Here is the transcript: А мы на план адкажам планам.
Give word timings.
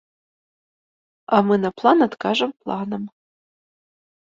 А 1.37 1.43
мы 1.51 1.55
на 1.67 1.71
план 1.83 1.97
адкажам 2.09 2.51
планам. 2.61 3.03